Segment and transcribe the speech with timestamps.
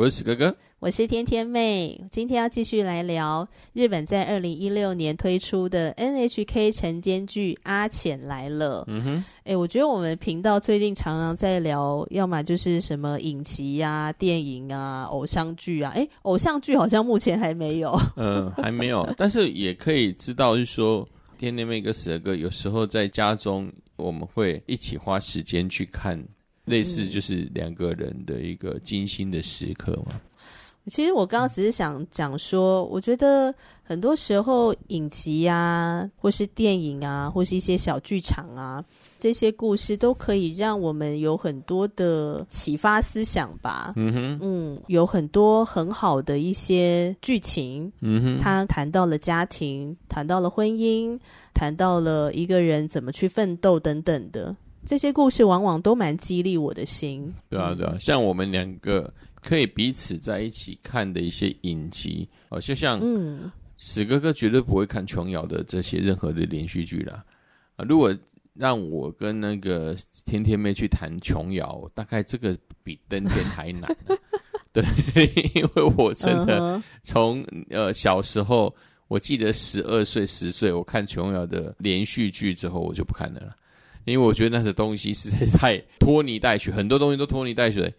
[0.00, 2.02] 我是史哥哥，我是天天妹。
[2.10, 8.80] 今天要继续来聊日本在二零一六年推出的 NHK 晨间剧《阿浅来了》。
[8.86, 15.92] 嗯哼，哎，我觉得我们频道最近常常在聊，要么就是什么影集呀、啊、电影啊、偶像剧啊。
[15.94, 17.90] 哎，偶像剧好像目前还没有。
[18.16, 21.06] 嗯、 呃，还没有，但是也可以知道，就是说
[21.36, 26.18] 天天妹跟史哥哥有时候在家中，我们会一起花时间去看。
[26.70, 30.12] 类似就是两个人的一个精心的时刻嘛。
[30.14, 38.82] 嗯、其实我刚刚只是想讲说，我觉得很多时候影集啊，或是电影啊，或是一些小剧场啊，
[39.18, 43.92] 这些故事都可以让我们有很多的启发思想吧。
[43.96, 47.92] 嗯哼，嗯，有很多很好的一些剧情。
[48.00, 51.18] 嗯哼，他谈到了家庭，谈到了婚姻，
[51.52, 54.56] 谈到了一个人怎么去奋斗等等的。
[54.86, 57.32] 这些故事往往都蛮激励我的心。
[57.48, 67.24] 对啊，对啊，像我们两个可以彼此在一起看的一些影集哦，就像嗯，史哥哥绝对不会看琼瑶的这些任何的连续剧啦。
[67.76, 67.84] 啊。
[67.84, 68.16] 如果
[68.54, 74.16] 让我跟那个天天妹去谈琼瑶，大概这个比登天还难啊。
[74.72, 74.84] 对，
[75.54, 78.74] 因为我真的从呃小时候，
[79.08, 83.56] 我记得十二岁、十岁，我看琼瑶的连续剧之后，我就不看了。
[84.04, 87.92] 因为我觉得那些东西实在是太拖泥带水，很多东西都拖泥带水，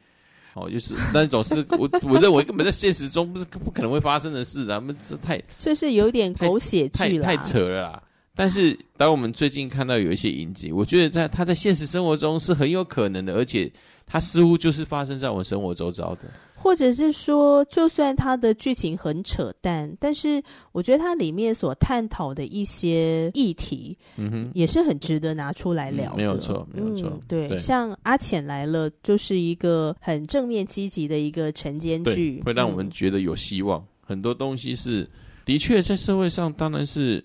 [0.54, 8.04] 哦，就是那种是 我我认为根本在现实中不是不可能会发生的事，咱们这太就是有点狗血剧了，太太扯了啦。
[8.34, 13.72] 但是当我们最近看到有一些影集，我觉得在他在现实生活中是很有可能的，而且
[14.06, 16.22] 它似乎就是发生在我们生活周遭的。
[16.62, 20.42] 或者是说，就算它的剧情很扯淡，但是
[20.72, 26.16] 我觉得它里面所探讨的一些议题，嗯哼，也是很值得拿出来聊的。
[26.16, 27.20] 嗯、没有错，没有错、嗯。
[27.28, 33.80] 对，对像阿浅来了，就是一个很正面积极的一个晨间剧，会让我们觉得有希望。
[33.80, 35.10] 嗯、很多东西是
[35.44, 37.24] 的确在社会上，当然是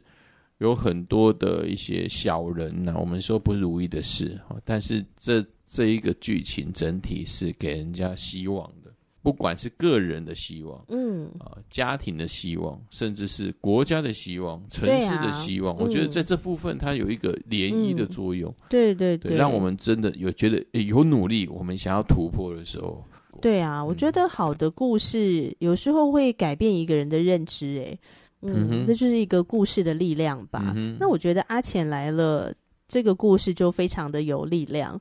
[0.59, 8.86] 有很多的一些小人呐、啊，我们说不如意的事，但是这这一个剧情整体是给人家希望的。
[9.27, 18.49] 不管是个人的希望，嗯啊，家庭的希望，甚至是国家的希望、城市的希望，啊、我觉得在这部分它有一个涟漪的作用。
[18.53, 23.03] 嗯、对对对，对，让我们真的有觉得有努力，我们想要突破的时候。
[23.43, 27.85] 对啊，我觉得好的故事有时候会改变一个人的认知。
[27.85, 27.99] 哎，
[28.43, 30.73] 嗯，嗯，这就是一个故事的力量吧。
[30.77, 32.55] 嗯、那我觉得阿浅来了
[32.87, 34.97] 这个故事就非常的有力量。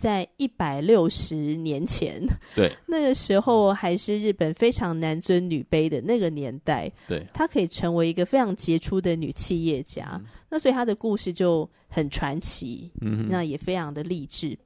[0.00, 2.22] 在一百六十年前，
[2.54, 2.70] 对。
[2.86, 14.56] 那个时候还是日本非常男尊女卑的那个年代，对，她可以成为一个非常杰出的女企业家，嗯、那所以她的故事就很传奇，嗯，那也非常的励志。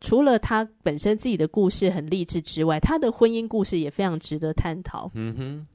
[0.00, 5.66] 除了她本身自己的故事很励志之外，她的婚姻故事也非常值得探讨，嗯哼。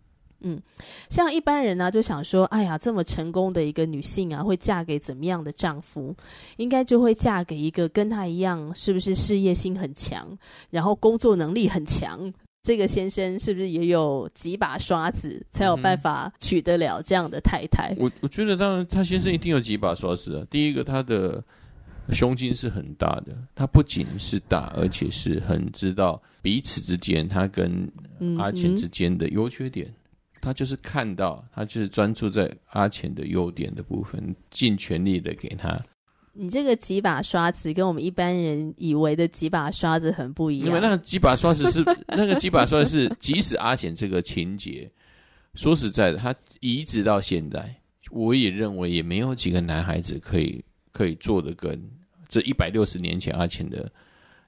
[0.43, 0.61] 嗯，
[1.09, 6.15] 像一般人呢、啊，就想说，哎呀，这么成功的一个女性啊，会嫁给怎么样的丈夫？
[6.57, 10.27] 应该就会嫁给一个跟她一样，是不是事业心很强，
[10.69, 12.31] 然后工作能力很强？
[12.61, 17.93] 这个先生是不是也有几把刷子，才有办法娶得了这样的太太？
[17.97, 20.47] 我我觉得，当然，他先生一定有几把刷子啊。
[20.49, 21.43] 第一个，他的
[22.13, 27.91] 胸襟是很大的，他不仅是大，而且是很知道彼此之间，他跟
[28.37, 29.87] 阿钱之间的优缺点。
[29.87, 29.93] 嗯
[30.43, 35.81] 他就是看到，他就是专注在阿浅的优点的部分，尽全力的给他。
[36.33, 40.67] 你这个几把刷子跟我们一般人以为的几把刷子很不一样。
[40.67, 44.91] 因为那个几把刷子是 那个几把刷子是，即使阿浅这个情节，
[45.53, 47.73] 说实在的，他移植到现在，
[48.11, 50.61] 我也认为也没有几个男孩子可以
[50.91, 51.81] 可以做的跟
[52.27, 53.89] 这一百六十年前阿浅的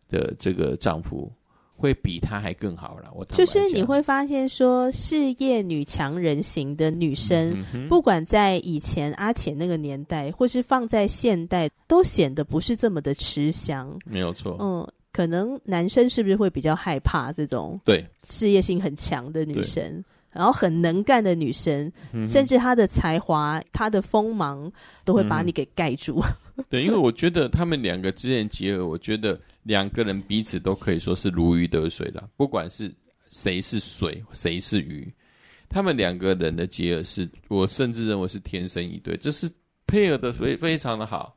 [0.10, 1.32] 的这个丈夫。
[1.76, 3.12] 会比她还更好了。
[3.14, 7.56] 我就是你会发现说，事业女强人型的女生，
[7.90, 13.98] 不管在以前阿浅那个年代，或是放在现代，都显得不是这么的吃香。
[14.06, 14.58] 没有错。
[14.60, 20.04] 嗯，可能男生是不是会比较害怕这种对事业性很强的女生？
[20.36, 24.70] 然后很能干的女生，嗯、甚至她的才华、她的锋芒
[25.06, 26.22] 都会把你给盖住。
[26.58, 32.94] 嗯、对，因为我觉得他们两个之间结合，我觉得两个人彼此都可以说是如鱼得水的，不管是
[33.30, 35.10] 谁是水，谁是鱼，
[35.70, 39.50] 他们两个人的结合是，我甚至认为是天生一对，这是
[39.88, 41.34] 配合的非非常的好，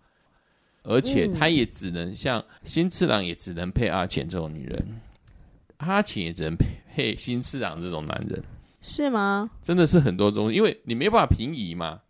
[0.82, 5.00] 而且他也只能像新次郎，也只能配阿浅这种女人，
[5.76, 8.42] 阿浅也只能配配新次郎这种男人。
[8.80, 9.50] 是吗？
[9.62, 12.00] 真的是很多种，因为你没办法平移嘛。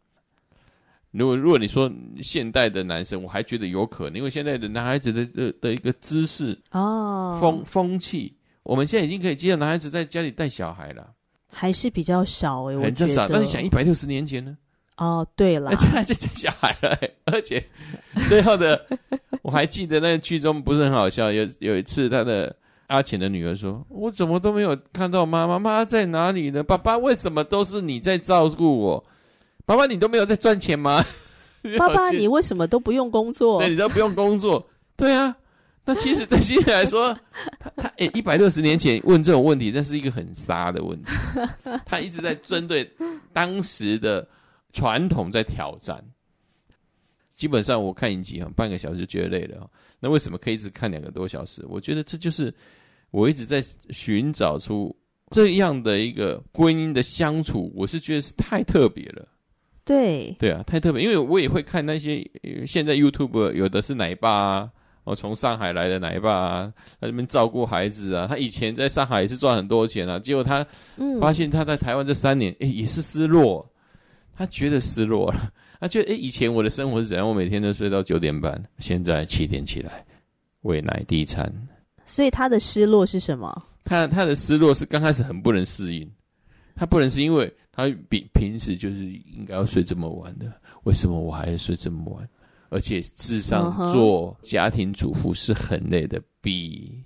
[1.10, 11.14] 如果如果你说现代的男生，我还觉得有可能，因为现在的男孩子的的的一个姿势哦，风风气，我们现在已经可以接受男孩子在家里带小孩了，
[11.50, 13.26] 还是比较少哎、欸，很少。
[13.28, 14.56] 那你想一百六十年前呢？
[14.98, 17.64] 哦，对了，现在就带小孩了、欸，而且
[18.28, 18.86] 最后的
[19.40, 22.54] 我还记得那个剧中不是很好笑，有有一次他的。
[22.88, 25.58] 阿浅的女儿说：“我怎么都没有看到妈妈？
[25.58, 26.62] 妈妈在哪里呢？
[26.62, 29.04] 爸爸为什么都是你在照顾我？
[29.66, 31.04] 爸爸你都没有在赚钱吗？
[31.78, 33.60] 爸爸你为什么都不用工作？
[33.60, 34.66] 对，你都不用工作？
[34.96, 35.36] 对啊。
[35.84, 37.14] 那其实对现在来说，
[37.60, 41.10] 他他诶，一百六十年前问这种问题，那是一个很傻的问题。
[41.84, 42.90] 他一直在针对
[43.34, 44.26] 当时的
[44.72, 46.02] 传统在挑战。
[47.36, 49.68] 基本上我看影集哈，半个小时就觉得累了。
[50.00, 51.62] 那为什么可以一直看两个多小时？
[51.68, 52.52] 我觉得这就是。”
[53.10, 54.94] 我一直在寻找出
[55.30, 59.26] 这样的一个婚姻的相处，我是觉得是太特别了。
[59.84, 62.22] 对对啊，太特别，因为我也会看那些
[62.66, 64.70] 现在 YouTube 有的是奶爸啊，
[65.04, 68.26] 哦，从上海来的奶爸啊，在那边照顾孩子啊。
[68.28, 70.66] 他以前在上海也是赚很多钱啊，结果他
[71.20, 73.66] 发现他在台湾这三年，哎、也是失落，
[74.36, 75.50] 他觉得失落了。
[75.80, 77.26] 他觉得，诶、欸，以前我的生活是怎样？
[77.26, 80.04] 我每天都睡到九点半，现在七点起来
[80.62, 81.50] 喂奶第一餐。
[82.08, 83.62] 所以他的失落是什么？
[83.84, 86.10] 他他的失落是刚开始很不能适应，
[86.74, 90.52] 他不能是因为他比平时就是应该要睡这么晚的，
[90.84, 92.28] 为什么我还要睡这么晚？
[92.70, 97.02] 而且事实上做家庭主妇是很累的，比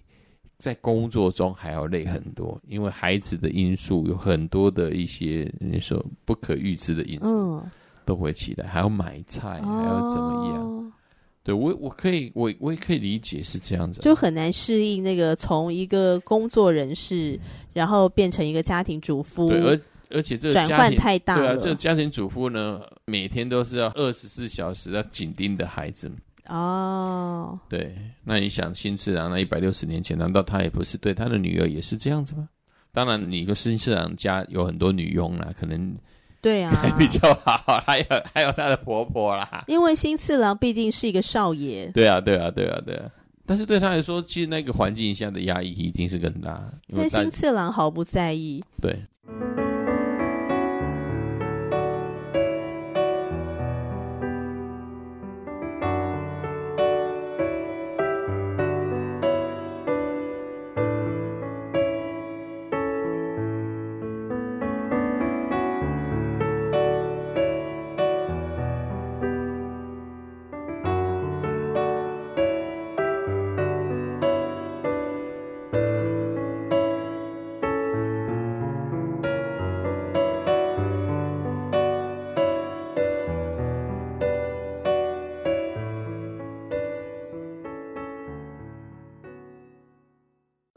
[0.59, 7.63] 在工作中还要累很多，因为孩子的因素有很多的一些你说不可预知的因素
[8.05, 10.93] 都会起来，还要买菜，还要怎么样？
[11.45, 17.37] 对我，我可以，我我也可以理解是这样子，就很难适应那个从一个工作人士，
[17.73, 19.49] 然后变成一个家庭主妇。
[19.49, 19.81] 对，而
[20.11, 21.41] 而且这个转换太大了。
[21.41, 26.09] 对啊，这个家庭主妇呢，每天都是要二十四小时要紧盯的孩子。
[26.47, 32.49] 哦，对，那你想新次郎那一百六十年前，难道他也不是对他的女儿也是这样子吗？
[32.93, 35.93] 当然，你一个新次郎家有很多女佣啦，可能。
[36.43, 37.57] 对啊， 比较好，
[37.87, 38.05] 还有
[38.35, 39.65] 还有她的婆婆啦。
[39.69, 41.87] 因为新次郎毕竟是一个少爷。
[41.95, 43.05] 对啊，对啊，对啊，对啊。
[43.47, 46.63] 但是对他来说，其实那个环境下的压抑一定是更大。
[46.95, 48.63] 但新次郎毫不在意。
[48.81, 48.97] 对。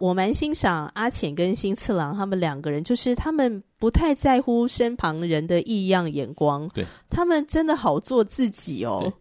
[0.06, 9.12] 我蛮欣赏阿浅跟新次郎他们两个人，就是他们不太在乎身旁人的异样眼光，对，他们真的好做自己哦，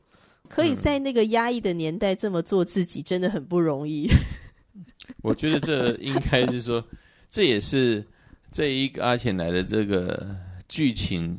[0.47, 4.07] 可以在那个压抑的年代这么做自己，真的很不容易。
[5.25, 6.85] 我觉得这应该是说，
[7.31, 8.07] 这也是
[8.50, 10.37] 这一个阿浅来的这个
[10.69, 11.38] 剧情，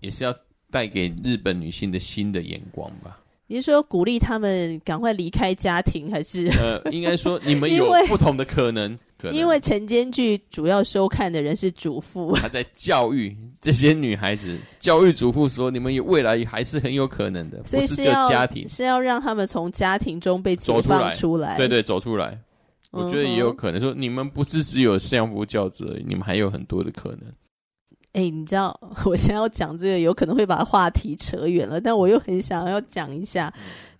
[0.00, 0.36] 也是要
[0.70, 3.23] 带给日本女性的新的眼光吧。
[3.46, 6.46] 你是说鼓励他们赶快离开家庭，还是？
[6.58, 8.96] 呃，应该说你们 有不同的可能。
[9.18, 9.36] 可能。
[9.36, 17.62] 因为晨间剧主要收看的人是主妇，他在教育这些女孩子，教育主妇说，你们有未来还是很有可能的。
[17.64, 22.38] 所以是要家庭是要让他们从家庭中被解放出来，对对，走出来。
[22.90, 27.22] 我觉得也有可能说，你们不是只有相夫教子而已，你们还有很多的可能。
[28.14, 33.52] 哎、欸，你知道我现在要讲这个，有可能会把话题扯远了，但我又很想要讲一下。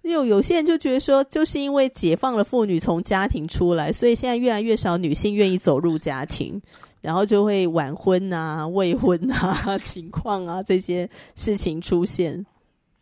[0.03, 6.61] 有有些人就觉得说，就是因为解放了妇女从家庭出来，所以现在越来越少女性愿意走入家庭，
[7.01, 12.47] 然后就会晚婚啊、未婚啊 情况啊这些事情出现。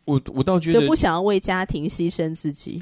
[0.05, 2.81] 我我倒觉得就不想要为家庭牺牲自己。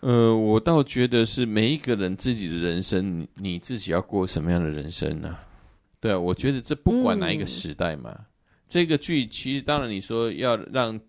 [0.00, 5.40] 呃，我倒觉得是每一个人自己的人生，你，你自己要过什么样的人生呢、啊？
[6.04, 8.24] 对啊，我觉得这不管哪一个时代嘛，嗯、
[8.68, 11.00] 这个剧其实当然你说要让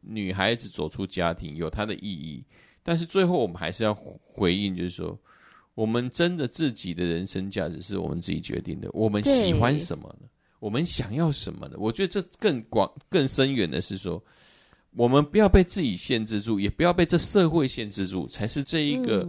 [0.00, 2.44] 女孩子走出家庭有它的意义，
[2.82, 5.16] 但是最后我们还是要回应，就是说。
[5.76, 8.88] 我们真的自己的人生价值是我们自己决定的。
[8.92, 10.28] 我们喜欢什么呢？
[10.60, 11.74] 我们想要什么呢？
[11.80, 14.22] 我觉得这更广、更深远的是说，
[14.94, 19.28] 我们不要被自己限制住，也不要被这社会限制住，才是这一个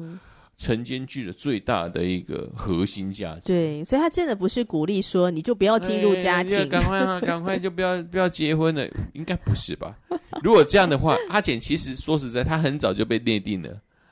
[0.58, 3.48] 晨间剧的最大的一个核心价值。
[3.48, 9.96] 对，所以他真的不是鼓励说你就不要进入家庭，赶快啊， 赶快就不要不要结婚了，应该不是吧？
[10.42, 13.70] 如果这样的话，阿简其实说实在，他很早就被内定了。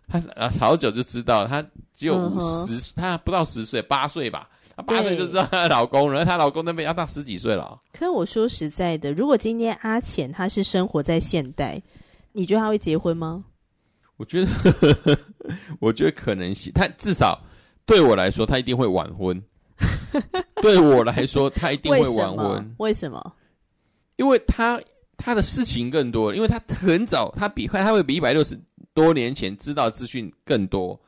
[0.08, 4.50] 他啊，好久就知道，她只有五十，她不到十岁，八岁吧。
[4.76, 7.80] 她八岁就知道她的老公，然后她老公那边要到十几岁了。
[7.94, 11.82] 可我说实在的，如果今天阿浅她是生活在现代，
[12.34, 13.46] 你觉得她会结婚吗？
[14.18, 15.18] 我觉得，呵呵
[15.80, 17.40] 我觉得可能性，他至少
[17.86, 19.42] 对我来说，他一定会晚婚。
[20.62, 22.76] 对我来说，他一定会晚婚。
[22.78, 23.34] 为什么？
[24.16, 24.82] 因为他
[25.18, 28.60] 他的事情更多，因为他很早，他比他会比一百六十。
[28.96, 31.02] 多年前知道资讯更多，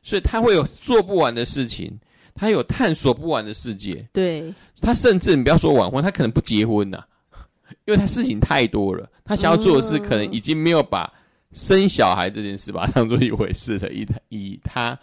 [0.00, 1.98] 所以他会有做不完的事情，
[2.36, 3.98] 他有探索不完的世界。
[4.12, 6.98] 对，他甚至你不要说晚婚，他可能不结婚呐、
[7.30, 7.42] 啊，
[7.84, 11.12] 因为他事情太多了，他想要做的事可能已经没有把
[11.56, 13.90] 生小孩这件事把它当做一回事了。
[13.90, 14.96] 以以他。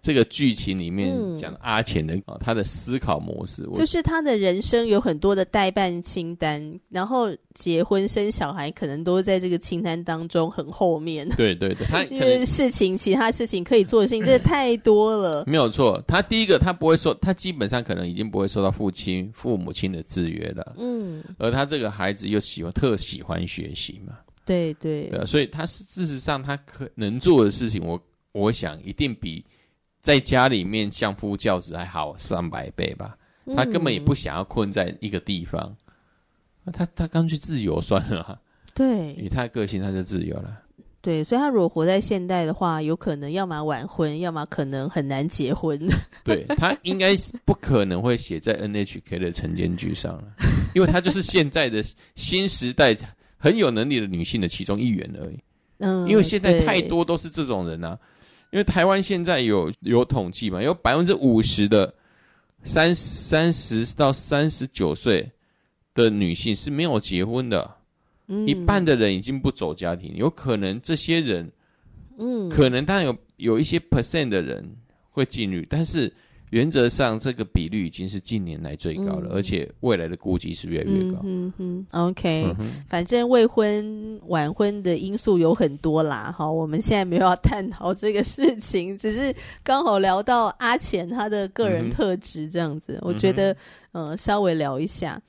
[0.00, 11.28] 这个剧情里面讲阿浅的啊，他的思考模式，就是他的人生有很多的代办清单，然后结婚生小孩可能都在这个清单当中很后面。
[11.30, 15.42] 对对对，他因为事情其他事情可以做的事情真的太多了。
[15.48, 20.76] 没有错，他第一个他不会受，他基本上可能已经不会受到父亲父母亲的制约了。
[20.78, 24.14] 嗯，而他这个孩子又喜欢特喜欢学习嘛。
[24.48, 28.02] 对对对，所以他事实上他可能做的事情，我
[28.32, 29.44] 我想一定比。
[30.00, 33.18] 在家里面相夫教子还好三百倍吧，
[33.54, 35.76] 他根本也不想要困在一个地方，
[36.64, 38.40] 嗯、他他干脆自由算了。
[38.74, 40.62] 对，以他的个性，他就自由了。
[41.02, 45.78] 对，所以他如果活在现代的话，有可能要么晚婚，要么可能很难结婚。
[46.24, 47.14] 对，他应该
[47.44, 50.32] 不可能会写在 NHK 的晨间剧上了，
[50.74, 52.96] 因为他就是现在的新时代
[53.38, 55.38] 很有能力的女性的其中一员而已。
[55.78, 57.98] 嗯，因为现在太多都是这种人啊。
[58.50, 61.94] 因为台湾现在有有统计嘛，有百分之五十的
[62.64, 65.30] 三三十到三十九岁
[65.94, 67.76] 的女性是没有结婚的，
[68.26, 71.50] 嗯，一半的人已经不走家庭，有可能这些人，
[72.18, 74.76] 嗯，可能当然有有一些 percent 的人
[75.10, 76.12] 会进入，但是。
[76.50, 81.20] 原则上，这个比率已经是近年来最高了，嗯、而且未来的估计是越来越高。
[81.24, 86.34] 嗯哼，OK，嗯哼，反正未婚晚婚的因素有很多啦。
[86.36, 93.56] 好，我们现在没有要探讨这个事情，只是刚好聊到阿浅他的个人特质这样子，嗯、我觉得
[93.92, 95.20] 呃稍微聊一下。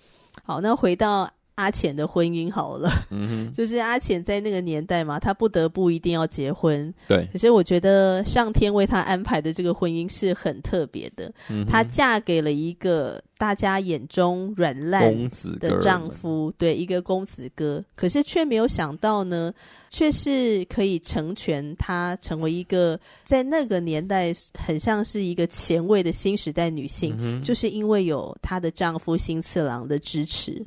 [0.44, 1.30] 好，那回到。
[1.60, 6.94] 阿浅的婚姻好了，嗯， 就是阿浅在那个年代嘛，他不得不一定要结婚。
[7.08, 13.22] 对，可是我觉得上天为他安排的这个婚姻是很特别的，嗯，她嫁给了一个。
[13.40, 15.16] 大家眼中软烂
[15.62, 19.50] 的丈夫，对一个公子哥，可是却没有想到呢，
[19.90, 30.62] 却是可以成全她成为一个在那个年代很像是一个前卫的新时代女性，嗯、就是因为有她的丈夫新次郎的支持。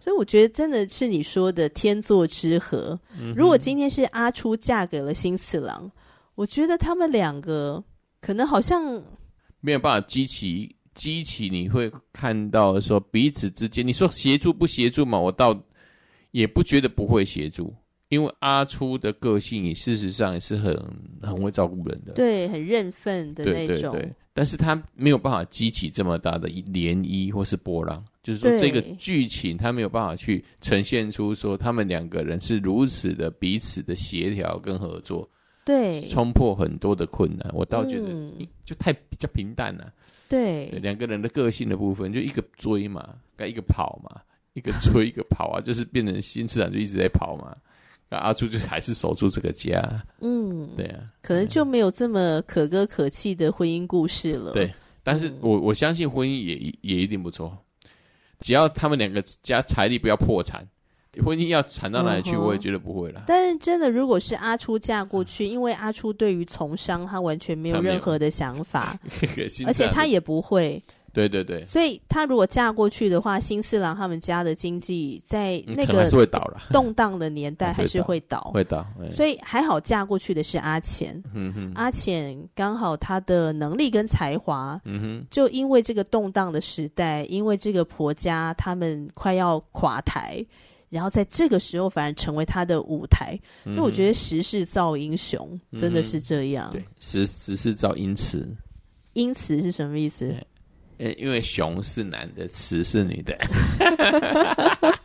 [0.00, 2.96] 所以我觉得真的是你说的天作之合。
[3.18, 5.90] 嗯、如果今天是阿初嫁给了新次郎，
[6.36, 7.82] 我觉得他们两个
[8.20, 9.02] 可能好像
[9.60, 10.76] 没有办法激起。
[10.94, 15.18] 激起你会看到说彼此之间，你说协助不协助嘛？
[15.18, 15.58] 我倒
[16.30, 17.74] 也不觉得不会协助，
[18.08, 20.74] 因为阿初的个性也事实上也是很
[21.20, 23.92] 很会照顾人的，对，很认份的那种。
[23.92, 35.28] 对对对，但是他没有办法激起这么大的涟漪或是波浪，就是说这个剧情他没有办法去呈现出说他们两个人是如此的彼此的协调跟合作，
[35.64, 37.50] 对，冲破很多的困难。
[37.54, 38.08] 我倒觉得
[38.64, 39.92] 就太比较平淡了。
[40.32, 44.22] 对，两个人的个性的部分，就一个追嘛，该一个跑嘛，
[44.54, 47.54] 一个追一个跑啊， 就是变成新次郎就一直在跑嘛，
[48.08, 49.82] 那阿朱就还是守住这个家，
[50.22, 54.52] 嗯，对啊，可能就没有这么可歌可泣的婚姻故事了。
[54.52, 54.72] 对，
[55.02, 57.54] 但是我我相信婚姻也也一定不错，
[58.40, 60.66] 只要他们两个家财力不要破产。
[61.20, 63.20] 婚姻要惨到哪里去，我也觉得不会了。
[63.20, 63.24] Uh.
[63.26, 68.98] 但是真的，如果是阿初嫁过去，因为阿初对于从商，他完全没有任何的想法，
[69.66, 70.82] 而且他也不会。
[71.14, 76.08] 对对对，所以他如果嫁过去的话，新四郎他们家的经济在那个
[76.70, 78.82] 动荡的年代 还是会倒，会倒。
[79.12, 90.42] 所以还好嫁过去的是阿浅，嗯哼，阿浅刚好他的能力跟才华，嗯哼，就因为这个动荡的时代，因为这个婆家他们快要垮台，
[90.92, 96.68] 然后在这个时候反而成为他的舞台，所以我觉得时势造英雄，真的是这样。
[96.70, 98.46] 对，时时势造英雌，
[99.14, 100.36] 英雌是什么意思？
[101.16, 103.34] 因为雄是男的，雌是女的。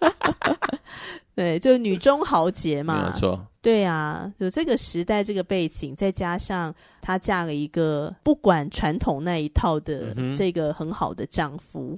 [1.33, 3.47] 对，就女中豪杰嘛，没有错。
[3.61, 11.97] 对啊，就这个时代，这个背景，再加上她嫁了一个不管传统那一套的这个很好的丈夫。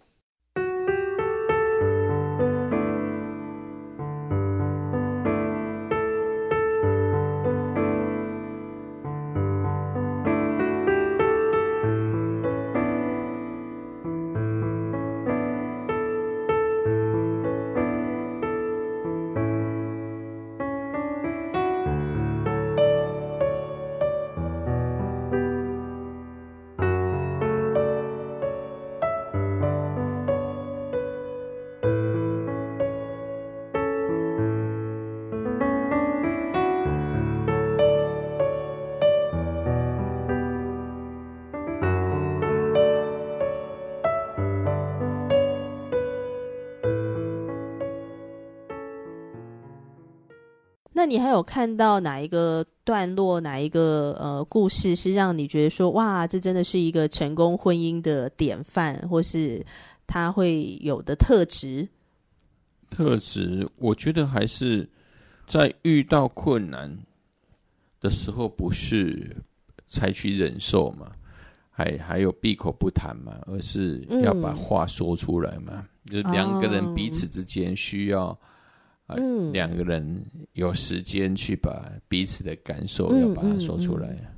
[50.99, 59.65] 那你还有看到哪一个段落，哪一个呃故事是让你觉得说，哇，这真的是一个成功婚姻的典范，或是
[60.05, 61.87] 他会有的特质？
[62.89, 64.89] 特质，我觉得还是
[65.47, 66.93] 在遇到困难
[68.01, 69.37] 的时候，不是
[69.87, 71.13] 采取忍受嘛，
[71.71, 78.31] 还还有闭口不谈嘛，而是要把话说出来嘛，嗯、就两个人彼此之间需要。
[78.31, 78.37] 嗯，
[79.51, 80.23] 两个人
[80.53, 84.35] 有时间去把彼此的感受要把它说出来，嗯嗯嗯，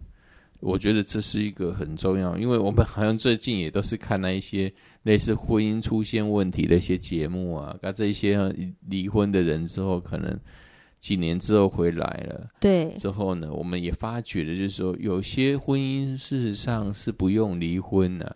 [0.59, 4.71] 我觉得这是一个很重要，因为我们好像最近也都是看那一些
[5.03, 8.37] 类似婚姻出现问题的一些节目啊，那这一些
[8.87, 10.39] 离婚的人之后，可能
[10.99, 18.35] 几年之后回来了，对，之后呢，我们也发觉了，就是说有些婚姻事实上是不用离婚的，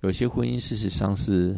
[0.00, 1.56] 有些婚姻事实上是。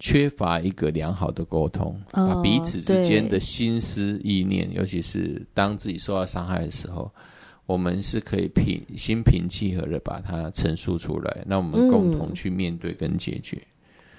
[0.00, 7.12] 缺乏一个良好的沟通，把彼此之间的心思意念，尤其是当自己受到伤害的时候，
[7.66, 13.60] 我们是可以平心平气和的把它陈述出来，那我们共同去面对跟解决。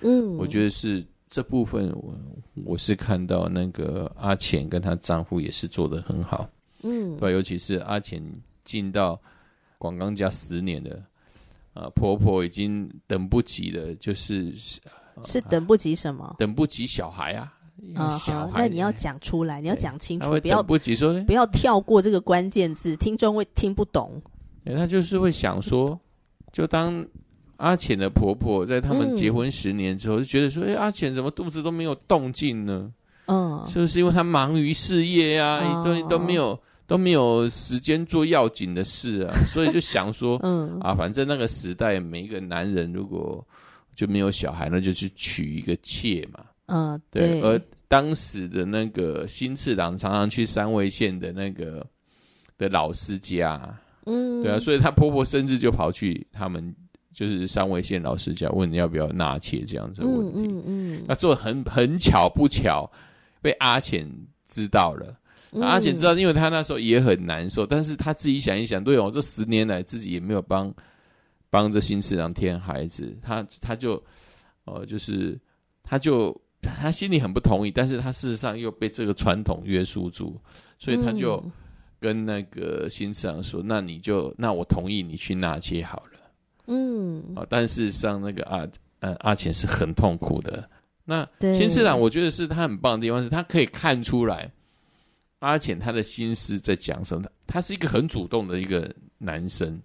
[0.02, 2.13] 嗯，我觉得是这部分我，
[2.56, 6.50] 我我是看到那个阿浅跟她丈夫也是做的很好。
[6.84, 8.22] 嗯，对，尤其是阿浅
[8.65, 9.18] 进到
[9.78, 11.02] 广冈家十年了，
[11.74, 14.54] 啊，婆婆已经等不及了，就是。
[15.24, 16.26] 是等不及什么？
[16.26, 17.54] 啊、等不及小孩啊！
[17.96, 24.22] 啊，小孩，那你要讲出来，你要讲清楚，不要不及说，不要跳过这个关键字，听众会听不懂。
[24.66, 26.00] 他就是会想说，
[26.52, 27.04] 就当
[27.58, 32.92] 阿浅的婆婆在他们结婚十年之后，就觉得说，哎，阿浅怎么肚子都没有动静呢？
[33.28, 35.84] 嗯，是不是因为她忙于事业呀？
[35.84, 43.44] 都都没有都没有时间做要紧的事啊，所以就想说， 嗯啊，反正那个时代，每一个男人如果
[44.00, 46.46] 就没有小孩，那就去娶一个妾嘛。
[46.68, 47.42] 嗯、呃，对。
[47.42, 47.60] 而
[47.90, 51.86] 当时的那个新次郎常常去三味线的那个
[52.58, 56.74] 的老师家，嗯，对啊，所以她婆婆甚至就跑去他们
[57.14, 60.48] 就是三味线老师家，问你要不要纳妾这样子的问题。
[60.50, 62.90] 嗯嗯，那做很很巧不巧
[63.42, 64.10] 被阿浅
[64.46, 65.14] 知道了。
[65.52, 70.74] 嗯、阿浅知道，因为他那时候也很难受，但是他自己想一想，对哦，这十年来自己也没有帮。
[71.50, 74.02] 帮着新次郎添孩子，他他就，
[74.66, 75.40] 呃，就是，
[75.82, 80.40] 他就他心里很不同意，但是他事实上又被这个传统约束住，
[80.78, 81.44] 所以他就
[82.00, 86.20] 跟那个新次郎说：“嗯、那你就，那我同意你去纳妾好了。”
[86.68, 88.68] 嗯，啊，但事实上那个阿
[89.00, 90.70] 呃阿浅是很痛苦的。
[91.04, 94.52] 那新次郎我觉得是他很棒的地方，是他可以看出来
[95.40, 97.28] 阿浅他的心思在讲什么。
[97.48, 99.82] 他是一个很主动的一个男生，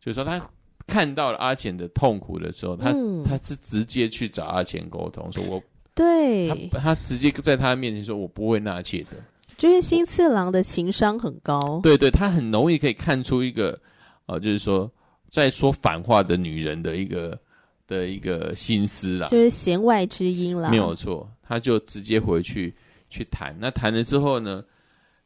[0.00, 0.40] 就是说他。
[0.88, 5.62] 看到了阿浅的痛苦的时候，他、嗯、他是直接去找阿浅沟通，说我
[5.94, 9.10] 对他，他直接在他面前说，我不会纳妾的。
[9.58, 13.78] 就是新次郎的情商很高，对对，他很容易可以看出一个，
[14.26, 14.90] 呃，就是说
[15.28, 17.38] 在说反话的女人的一个
[17.86, 21.28] 的一个心思啦，就是弦外之音啦，没有错。
[21.42, 22.74] 他就直接回去
[23.10, 24.62] 去谈，那谈了之后呢，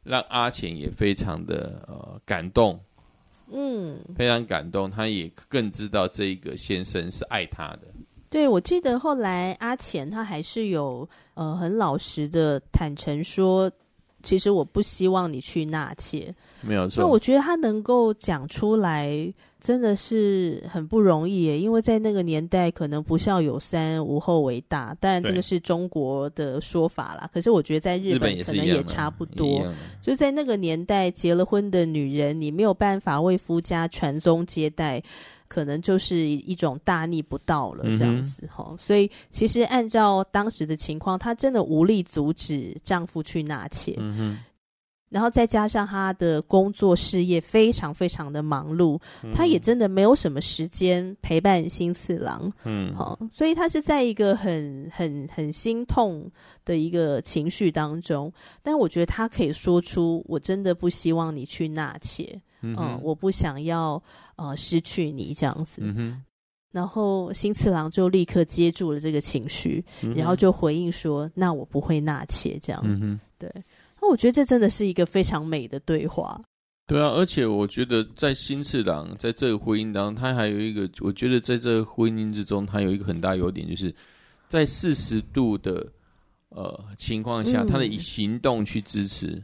[0.03, 2.79] 让阿浅也非常的呃感动。
[3.53, 7.87] 嗯，非常感动，他也更知道这一个先生是爱他的，
[8.29, 13.71] 对，我记得后来阿钱他还是有呃很老实的坦诚说，
[14.23, 17.03] 其实我不希望你去纳妾，没有错。
[17.03, 19.31] 那我觉得他能够讲出来。
[19.63, 24.93] 真的是很不容易耶，因为在那个年代，可能不孝有三，无后为大。
[24.99, 27.29] 当然，这个是中国的说法啦。
[27.33, 29.65] 可是我觉得在日本可能也差不多。
[30.01, 35.01] 就是在那个年代，结了婚的女人，你没有办法为夫家传宗接代，
[35.53, 38.77] 可能就是一种大逆不道了，这样子哈、嗯。
[38.79, 43.95] 所以，其实按照当时的情况，她真的无力阻止丈夫去纳妾。
[43.99, 44.39] 嗯
[45.13, 56.27] 然后再加上她的工作事业非常非常的忙碌，嗯、也真的没有什么时间陪伴新次郎，嗯，好，所以她是在一个很很很心痛
[56.65, 58.33] 的一个情绪当中。
[58.63, 64.01] 但我觉得她可以说出：“我真的不希望你去纳妾，嗯，嗯，我不想要
[64.37, 65.81] 呃失去你这样子。
[65.83, 66.23] 嗯”
[66.73, 73.47] 然后新次郎就立刻接住了这个情绪，嗯、然后就回应说：“那我不会纳妾。”这样，嗯、对。
[74.01, 76.41] 那我觉得这真的是一个非常美的对话。
[76.85, 83.93] 对啊，而且我觉得在新次郎在这个婚姻当中，他还有一个，我觉得在这个婚姻之中，他有一个很大优点，就是
[84.49, 85.87] 在四十度的
[86.49, 89.43] 呃情况下，他的以行动去支持，嗯、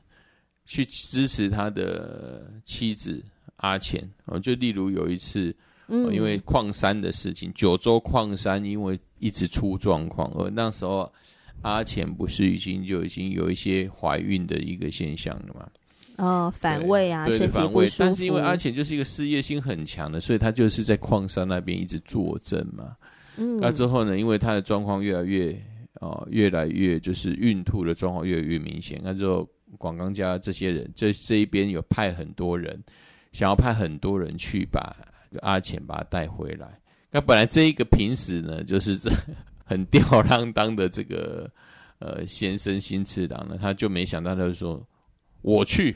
[0.69, 3.21] 去支持他的妻子
[3.57, 4.07] 阿钱。
[4.25, 5.53] 哦，就例如有一次，
[5.87, 11.11] 呃、因为矿山的事情，九州矿山因为一直出状况，而那时候。
[11.61, 15.67] 阿钱不是已经就已经有一些怀孕的一个现象了吗？
[16.15, 17.85] 哦，反胃啊，对，反胃。
[17.97, 22.95] 但是因为阿钱就是一个事业心很强的，所以他就是在矿山那边一直坐镇嘛。
[23.35, 25.53] 嗯，那之后呢，因为他的状况越来越
[25.99, 29.01] 哦，越来越就是孕吐的状况越来越明显。
[29.03, 29.45] 那之后
[29.77, 32.81] 广冈家这些人，这这一边有派很多人，
[33.31, 34.95] 想要派很多人去把
[35.41, 36.79] 阿钱把他带回来。
[37.11, 39.09] 那本来这一个平时呢，就是这。
[39.69, 41.47] 很吊儿郎当的这个
[41.99, 44.83] 呃先生新次郎呢，他就没想到，他就说
[45.43, 45.95] 我去，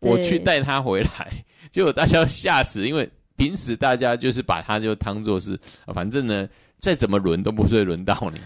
[0.00, 5.58] 我去带他回来， 结果大家都吓死，因为平时大家就是把他就当做是，
[5.94, 6.46] 反正呢
[6.78, 8.38] 再怎么轮都不会轮到你。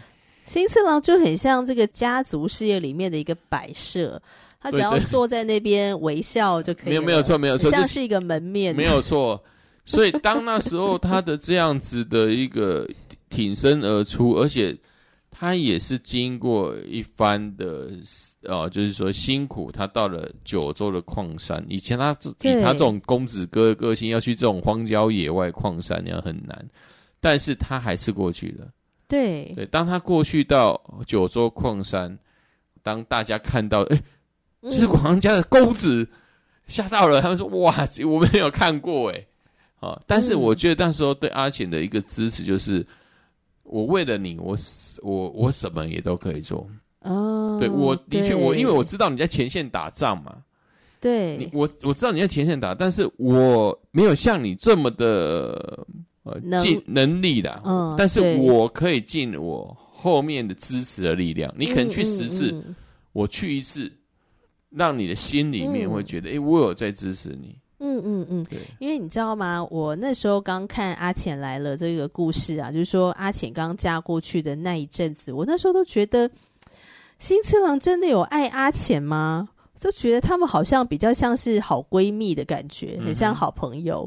[0.51, 4.21] 新次郎就很像这个家族事业里面的一个摆设，
[4.61, 6.89] 他只要坐在那边微笑就可以。
[6.89, 8.75] 没有没有错没有错，像是一个门面。
[8.75, 9.41] 没有错，
[9.85, 12.89] 所以当那时候他的这样子的一个。
[13.33, 14.77] 挺身而出，而且
[15.31, 17.89] 他也是经过一番的
[18.43, 19.71] 哦、呃，就是说辛苦。
[19.71, 22.11] 他到了九州的矿山，以前他
[22.41, 26.69] 以他这种公子哥的个性，要去这种荒郊野外矿山，那样很难。
[27.21, 28.67] 但是他还是过去了。
[29.11, 32.19] 对对，当他过去到九州矿山，
[32.83, 34.03] 当大家看到，哎，
[34.63, 36.09] 这是广冈家的公子，
[36.67, 37.21] 吓、嗯、到了。
[37.21, 37.75] 他们说：“哇，
[38.07, 39.27] 我没有看过哎。”
[39.81, 42.87] 啊，但是我觉得那时候对阿钱的一个支持就是。
[43.63, 44.57] 我为了你，我
[45.01, 46.69] 我我什么也都可以做。
[47.03, 50.39] 哦，对，我的确，我因为我知道你在前线打仗嘛。
[51.01, 55.87] 对，你我我知道你在前线打，但是我没有像你这么的
[56.25, 57.63] 呃尽能力的。
[57.65, 61.53] 嗯，但是我可以尽我后面的支持的力量。
[61.57, 62.77] 你可能去十次，嗯嗯嗯，
[63.13, 63.91] 我去一次，
[64.71, 67.57] 让你的心里面会觉得，哎、嗯，我有在支持你。
[67.83, 69.65] 嗯嗯嗯，对，因为你知道吗？
[69.71, 76.31] 我那时候刚看阿浅来了这个故事啊，就是说阿浅刚嫁过去的那一阵子，我那时候都觉得
[77.19, 79.49] 新次郎真的有爱阿浅吗？
[79.75, 84.07] 就觉得他们好像比较像是好闺蜜的感觉，很像好朋友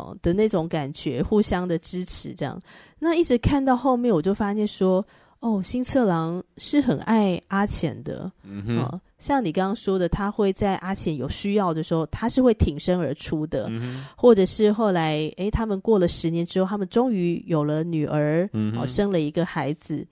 [0.00, 2.60] 哦的那种感觉，互相的支持这样。
[2.98, 5.04] 那一直看到后面，我就发现说，
[5.40, 8.78] 哦，新次郎是很爱阿浅的，嗯哼。
[8.78, 20.06] 哦像你刚刚说的，他会在阿浅有需要的时候，他是会挺身而出的，嗯、或者是后来，诶，他们过了十年之后，他们终于有了女儿，嗯、哦，生了一个孩子。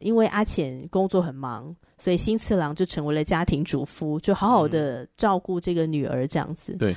[0.00, 6.72] 因为阿浅工作很忙，所以新次郎就成为了家庭主夫，就好好的照顾这个女儿这样子。
[6.72, 6.92] 对。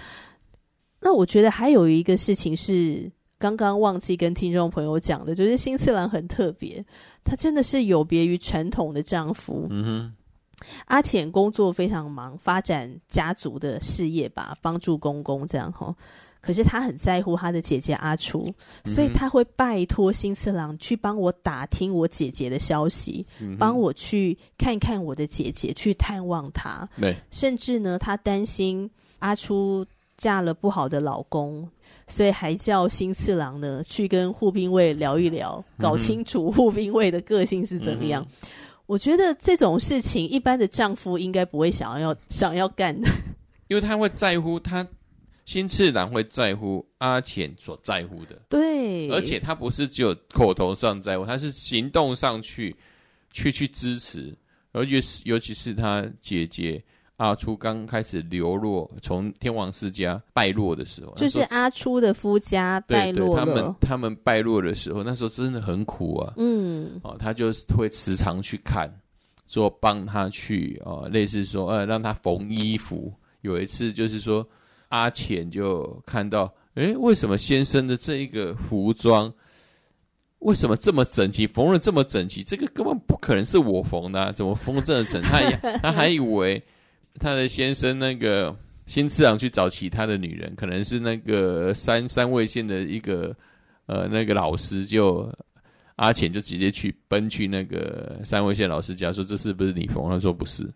[1.04, 6.84] 那我觉得还有一个事情是刚刚忘记跟听众朋友讲的，就是新次郎很特别，
[7.24, 9.68] 他真的是有别于传统的丈夫。
[9.70, 10.14] 嗯哼。
[10.86, 15.94] 阿浅工作非常忙，发展家族的事业吧，帮助公公这样哈。
[16.40, 18.42] 可是他很在乎他的姐姐阿初，
[18.86, 23.26] 所以他会拜托新次郎去帮我打听我姐姐的消息，
[23.60, 26.88] 帮我去看看我的姐姐，去探望她。
[26.98, 28.90] 对，甚至呢，他担心
[29.20, 29.86] 阿初
[30.18, 31.70] 嫁了不好的老公，
[32.08, 38.26] 所以还叫新次郎呢去跟户兵卫聊一聊，搞清楚户兵卫的个性是怎么样。
[38.86, 43.08] 我觉得这种事情，一般的丈夫应该不会想要想要干的，
[43.70, 44.86] 因为他会在乎他
[45.46, 52.76] 新次郎会在乎阿浅所在乎的，对，而且他不是只有口头上在乎，他是行动上去
[53.32, 54.36] 去去支持，
[54.74, 56.84] 尤其是尤其是他姐姐
[57.18, 68.92] 阿初刚开始流落，从天王世家败落的时候，就是阿初的夫家败落了，对对，他们他们败落的时候，那时候真的很苦啊，嗯，哦，他就会时常去看，
[69.48, 74.46] 说帮他去哦，类似说呃让他缝衣服，有一次就是说。
[74.90, 79.34] 阿浅就看到，诶，为什么先生的这一个服装，
[80.38, 82.44] 为什么这么整齐，缝了这么整齐？
[82.44, 85.20] 这个根本不可能是我缝的，啊，怎么缝这么整？
[85.24, 85.40] 他
[85.82, 86.62] 他还以为
[87.20, 93.36] 他的先生那个新次郎去找其他的女人，可能是那个三三位线的一个
[93.86, 95.38] 呃那个老师就，就
[95.96, 100.10] 阿浅就直接去奔去那个三位线老师家，说这是不是你缝？
[100.10, 100.68] 他说不是。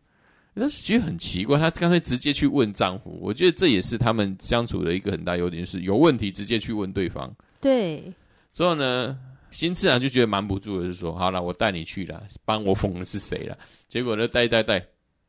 [0.60, 3.16] 他其实很奇怪，他干脆直接去问丈夫。
[3.22, 7.32] 我觉得这也是他们相处的一个很大优点，是有问题直接去问对方。
[7.62, 8.12] 对。
[8.54, 9.16] 之后呢，
[9.52, 13.56] 新次郎就觉得瞒不住了，就说：“好了，我带你去了，帮我缝的是谁了？”
[13.88, 14.84] 结果呢，带带带，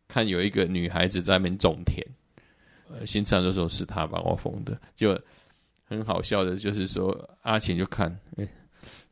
[0.08, 2.04] 看有一个女孩子在那边种田，
[2.90, 4.76] 呃，新次郎就说是他帮我封的。
[4.96, 5.16] 就
[5.84, 8.50] 很好笑的，就是说阿浅就看，哎、欸，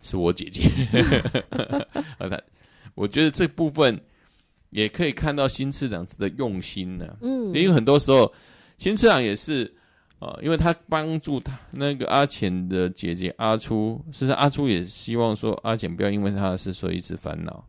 [0.02, 0.68] 是我姐姐。
[2.18, 2.40] 啊，他，
[2.94, 4.00] 我觉得这部分。
[4.70, 8.30] 也可以看到新次长子的用心呢、啊，嗯，因为很多时候
[8.78, 9.64] 新次长也是
[10.18, 17.64] 啊、呃，因为他帮助他那个阿浅的姐姐阿初，其实阿初也希望说阿浅不要因为他的事所以一直烦恼，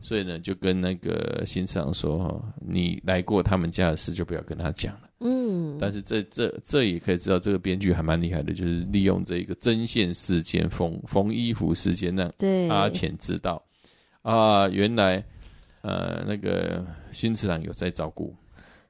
[0.00, 12.32] 所以呢就跟那个新次郎说哈，你来过他们家的事就不要跟他讲了，嗯，但是这这这也可以知道这个编剧还蛮厉害的，就是利用这一个针线事件、缝缝衣服事件让
[12.68, 13.62] 阿浅知道。
[14.22, 15.24] 啊、呃，原来。
[15.82, 18.36] 呃，那个新次郎有在照顾，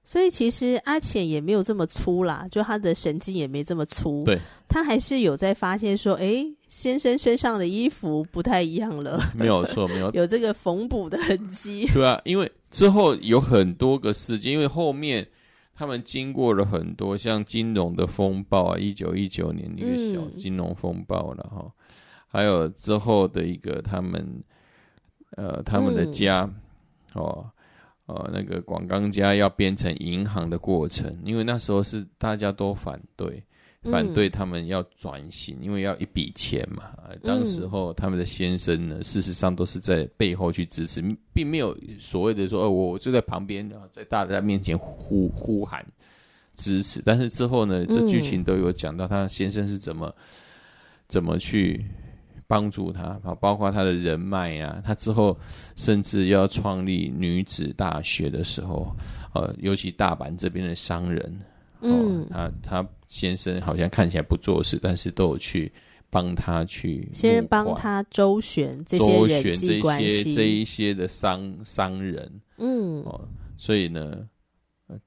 [0.02, 4.20] 所以其实阿浅也没有这么粗啦，就他的神经也没这么粗。
[4.22, 9.20] 对，他还是有在发现说，哎，先生身上的衣服不太一样了。
[9.36, 11.86] 没有错，没有 有这个缝补的痕迹。
[11.92, 15.26] 对啊，因为之后有很多个事件，因为后面
[15.74, 21.72] 他们经过了很多像金融的风暴啊，一九一九年一个小金融风暴了哈，嗯、
[22.26, 24.42] 还有之后的一个他们
[25.36, 26.42] 呃他们的家。
[26.44, 26.54] 嗯
[27.14, 27.44] 哦，
[28.10, 33.40] 呃，那个广钢家要变成银行的过程，因为那时候是大家都反对，
[33.82, 36.90] 反对他们要转型，嗯、因为要一笔钱嘛。
[37.22, 41.00] 当时候他们的先生呢，事实上都是在背后去支持，
[41.32, 45.86] 并没有所谓的说，呃，我就在旁边，在大家面前呼呼喊
[46.54, 47.00] 支持。
[47.04, 50.12] 但是之后呢，这剧情都有讲到他先生是怎么
[51.06, 51.84] 怎么去。
[52.50, 55.38] 帮助他啊，包括他的人脉啊，他之后
[55.76, 58.92] 甚至要创立女子大学的时候，
[59.32, 61.22] 呃，尤其大阪这边的商人，
[61.78, 65.70] 哦、嗯，他他先生好像看起来不做事，但是都有去
[66.10, 73.20] 帮他去，先人帮他周旋这些人际关系，这些这一些的商商人，嗯，哦，
[73.56, 74.26] 所以呢。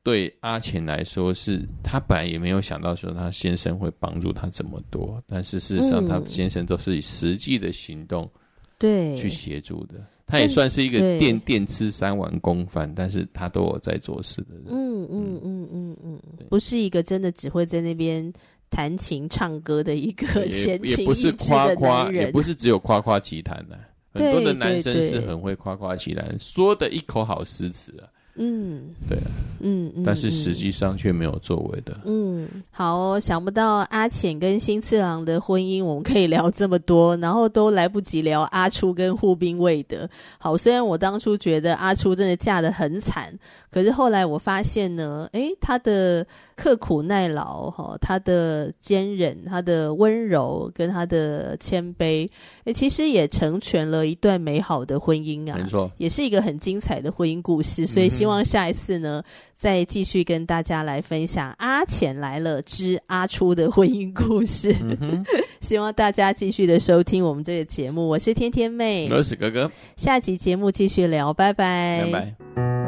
[0.03, 8.29] 对阿钱来说是，是他本来也没有想到说他先生会帮助他这么多，但是事实上，他先生都是以实际的行动
[8.77, 9.95] 对去协助的。
[10.25, 14.63] 他也算是一个电电吃三碗公饭，但是他都有在做事的人。
[14.69, 16.19] 嗯嗯嗯嗯嗯，
[16.49, 18.31] 不是一个真的只会在那边
[18.69, 23.77] 弹琴唱歌的一个闲情逸致的男人，也不是只有夸夸其谈的。
[24.13, 28.07] 很多的男生是很会夸夸其谈，说的一口好诗词啊。
[28.35, 31.95] 嗯，对啊，嗯，嗯，但是实际上却没有作为的。
[32.03, 40.09] 嗯，好哦，想不到阿浅跟新次郎的婚姻，我们可以聊这么多，然后都来不及聊阿初跟护兵卫的。
[40.39, 43.31] 好，虽然我当初觉得阿初真的嫁得很惨，
[43.69, 52.27] 可是后来我发现呢，诶，他的刻苦耐劳，哈，他的坚忍，他的温柔，跟他的谦卑，
[52.63, 58.22] 诶，其实也成全了一段美好的婚姻啊，没错，也是一个很精彩的婚姻故事，所以。
[58.23, 59.21] 希望下一次呢，
[59.53, 65.21] 再继续跟大家来分享《阿浅来了之阿初的婚姻故事》嗯。
[65.59, 68.07] 希望大家继续的收听我们这个节目。
[68.07, 69.69] 我是天天妹，我是哥哥。
[69.97, 72.82] 下集节目继续聊，拜拜，拜拜。